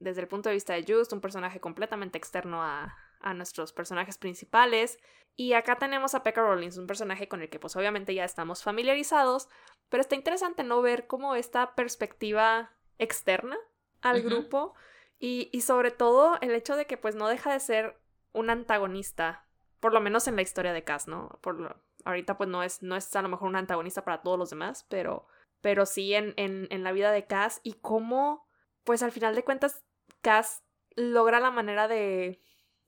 [0.00, 4.18] desde el punto de vista de Just, un personaje completamente externo a, a nuestros personajes
[4.18, 4.98] principales.
[5.36, 8.62] Y acá tenemos a Pekka Rollins, un personaje con el que pues obviamente ya estamos
[8.62, 9.48] familiarizados,
[9.88, 13.56] pero está interesante no ver como esta perspectiva externa
[14.00, 14.74] al grupo
[15.18, 17.98] y, y, sobre todo el hecho de que pues no deja de ser
[18.32, 19.46] un antagonista,
[19.80, 21.38] por lo menos en la historia de Cass, ¿no?
[21.40, 24.38] Por lo, ahorita pues no es, no es a lo mejor un antagonista para todos
[24.38, 25.26] los demás, pero,
[25.60, 28.46] pero sí en, en, en la vida de Cass y cómo
[28.84, 29.82] pues al final de cuentas
[30.20, 30.62] Cass
[30.96, 32.40] logra la manera de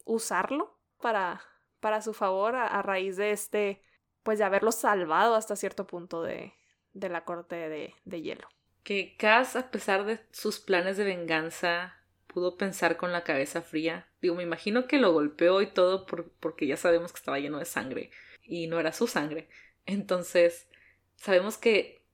[0.06, 1.42] usarlo para,
[1.80, 3.82] para su favor a, raíz de este,
[4.22, 6.54] pues de haberlo salvado hasta cierto punto de,
[6.94, 8.48] de la corte de, de hielo.
[8.82, 11.96] Que Cass, a pesar de sus planes de venganza,
[12.28, 14.08] pudo pensar con la cabeza fría.
[14.22, 17.58] Digo, me imagino que lo golpeó y todo por, porque ya sabemos que estaba lleno
[17.58, 18.10] de sangre
[18.42, 19.48] y no era su sangre.
[19.86, 20.68] Entonces,
[21.16, 22.04] sabemos que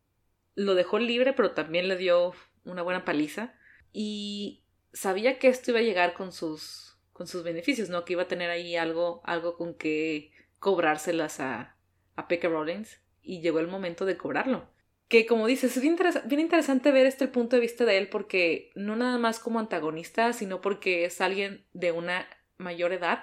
[0.55, 2.33] lo dejó libre, pero también le dio
[2.65, 3.55] una buena paliza.
[3.93, 6.92] Y sabía que esto iba a llegar con sus
[7.23, 8.05] con sus beneficios, ¿no?
[8.05, 11.77] Que iba a tener ahí algo, algo con que cobrárselas a,
[12.17, 14.69] a Pekka Rollins y llegó el momento de cobrarlo.
[15.07, 18.73] Que como dices, es bien, bien, interesante ver este punto de vista de él porque
[18.75, 23.23] no nada más como antagonista, sino porque es alguien de una mayor edad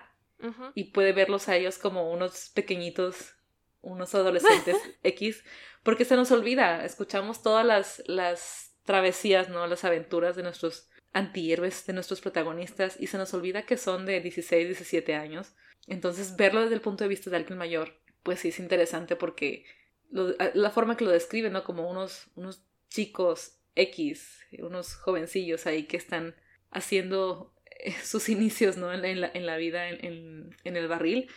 [0.76, 3.36] y puede verlos a ellos como unos pequeñitos,
[3.82, 5.44] unos adolescentes X,
[5.84, 9.68] porque se nos olvida, escuchamos todas las, las travesías, ¿no?
[9.68, 14.22] Las aventuras de nuestros antihéroes de nuestros protagonistas y se nos olvida que son de
[14.22, 15.54] 16, 17 años.
[15.88, 19.66] Entonces, verlo desde el punto de vista de alguien mayor, pues sí es interesante porque
[20.12, 21.64] la forma que lo describe, ¿no?
[21.64, 26.36] Como unos, unos chicos X, unos jovencillos ahí que están
[26.72, 28.94] haciendo eh, sus inicios, ¿no?
[28.94, 31.30] En, la, en la, vida en, en, el barril.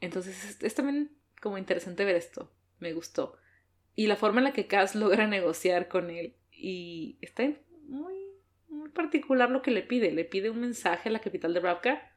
[0.00, 2.52] Entonces, es, es, también como interesante ver esto.
[2.78, 3.36] Me gustó.
[3.94, 6.36] Y la forma en la que Cass logra negociar con él.
[6.50, 7.44] Y está
[8.92, 10.12] particular lo que le pide.
[10.12, 12.10] Le pide un mensaje a la capital de Ravka.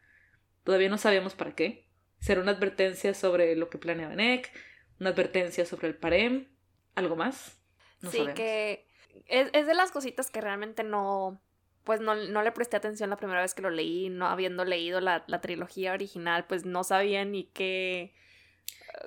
[0.64, 1.88] Todavía no sabemos para qué.
[2.20, 4.52] Será una advertencia sobre lo que planea Benek,
[5.00, 6.48] una advertencia sobre el Parem,
[6.96, 7.62] algo más.
[8.02, 8.88] No sí, que
[9.28, 11.42] es, es, de las cositas que realmente no,
[11.84, 15.02] pues no, no, le presté atención la primera vez que lo leí, no habiendo leído
[15.02, 18.14] la, la trilogía original, pues no sabía ni qué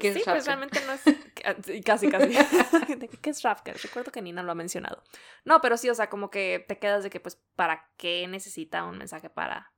[0.01, 1.03] sí, pues realmente no es.
[1.44, 2.35] Ah, casi, casi.
[3.23, 3.73] ¿Qué es Rafka?
[3.73, 5.03] Recuerdo que Nina lo ha mencionado.
[5.44, 8.85] No, pero sí, o sea, como que te quedas de que, pues, ¿para qué necesita
[8.85, 9.72] un mensaje para,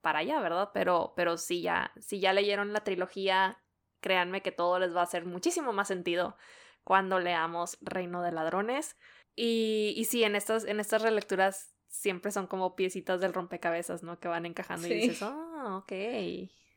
[0.00, 0.70] para allá, verdad?
[0.72, 3.62] Pero, pero sí, ya, si ya leyeron la trilogía,
[4.00, 6.36] créanme que todo les va a hacer muchísimo más sentido
[6.84, 8.96] cuando leamos Reino de Ladrones.
[9.34, 14.18] Y, y sí, en estas, en estas relecturas siempre son como piecitas del rompecabezas, ¿no?
[14.20, 15.92] Que van encajando y dices, ah, ok.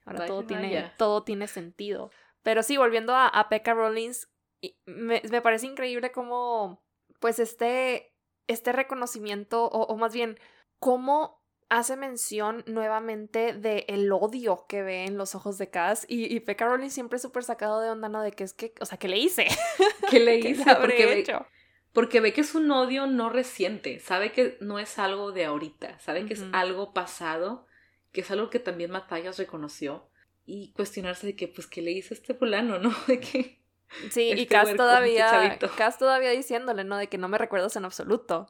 [0.05, 2.09] Ahora todo tiene, todo tiene sentido.
[2.43, 4.29] Pero sí, volviendo a, a Pekka Rollins,
[4.85, 6.83] me, me, parece increíble cómo,
[7.19, 8.13] pues, este,
[8.47, 10.39] este reconocimiento, o, o más bien,
[10.79, 16.33] cómo hace mención nuevamente de el odio que ve en los ojos de Cass y,
[16.33, 18.21] y Pekka Rollins siempre súper sacado de onda, ¿no?
[18.23, 19.47] De que es que, o sea, ¿qué le hice?
[20.09, 20.63] ¿Qué le hice?
[20.75, 21.25] porque,
[21.93, 25.99] Porque ve que es un odio no reciente, sabe que no es algo de ahorita,
[25.99, 27.67] sabe que es algo pasado,
[28.11, 30.08] que es algo que también Matthias reconoció.
[30.51, 32.89] Y cuestionarse de que, pues, ¿qué le hizo este fulano, no?
[33.07, 33.59] De que...
[34.09, 36.97] Sí, y este Cass todavía, Cass todavía diciéndole, ¿no?
[36.97, 38.49] De que no me recuerdas en absoluto.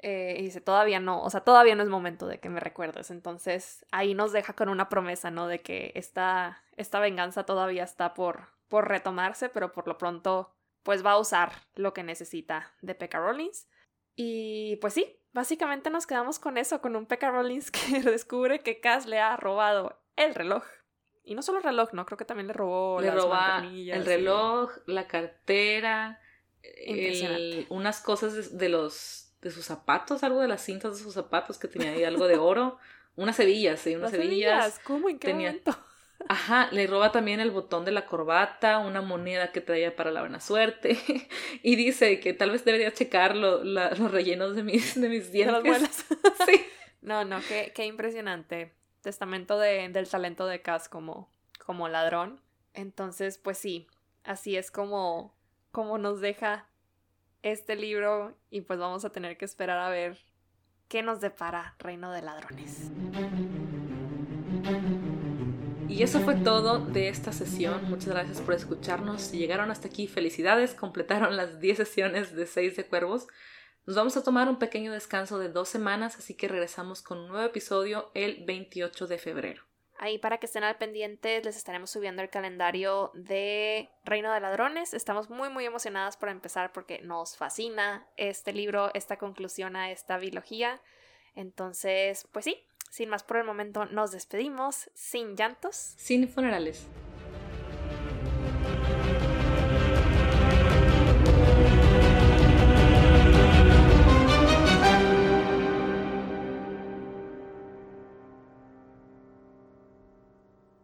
[0.00, 3.10] Eh, y dice, todavía no, o sea, todavía no es momento de que me recuerdes.
[3.10, 5.48] Entonces, ahí nos deja con una promesa, ¿no?
[5.48, 11.04] De que esta, esta venganza todavía está por, por retomarse, pero por lo pronto, pues
[11.04, 13.66] va a usar lo que necesita de Pekka Rollins.
[14.14, 18.80] Y pues sí, básicamente nos quedamos con eso, con un Pekka Rollins que descubre que
[18.80, 20.64] Cass le ha robado el reloj.
[21.24, 22.04] Y no solo el reloj, ¿no?
[22.04, 26.20] Creo que también le robó le roba el reloj, la cartera,
[27.70, 31.68] unas cosas de los de sus zapatos, algo de las cintas de sus zapatos que
[31.68, 32.78] tenía ahí algo de oro,
[33.16, 34.80] unas hebillas, sí, unas hebillas.
[34.84, 35.08] ¿Cómo?
[35.08, 35.76] ¿En qué momento?
[36.28, 40.20] Ajá, le roba también el botón de la corbata, una moneda que traía para la
[40.20, 40.98] buena suerte
[41.62, 46.04] y dice que tal vez debería checar los rellenos de mis, de mis dientes.
[46.46, 46.64] sí.
[47.02, 48.72] No, no, qué, qué impresionante.
[49.04, 51.28] Testamento de, del talento de Cass como,
[51.64, 52.40] como ladrón.
[52.72, 53.86] Entonces, pues sí,
[54.24, 55.34] así es como,
[55.72, 56.66] como nos deja
[57.42, 60.18] este libro y pues vamos a tener que esperar a ver
[60.88, 62.90] qué nos depara Reino de Ladrones.
[65.86, 67.84] Y eso fue todo de esta sesión.
[67.90, 69.20] Muchas gracias por escucharnos.
[69.20, 70.72] Si llegaron hasta aquí, felicidades.
[70.72, 73.26] Completaron las 10 sesiones de 6 de Cuervos.
[73.86, 77.28] Nos vamos a tomar un pequeño descanso de dos semanas, así que regresamos con un
[77.28, 79.62] nuevo episodio el 28 de febrero.
[79.98, 84.94] Ahí para que estén al pendiente les estaremos subiendo el calendario de Reino de Ladrones.
[84.94, 90.16] Estamos muy muy emocionadas por empezar porque nos fascina este libro, esta conclusión a esta
[90.16, 90.80] biología.
[91.34, 95.76] Entonces, pues sí, sin más por el momento nos despedimos, sin llantos.
[95.76, 96.86] Sin funerales.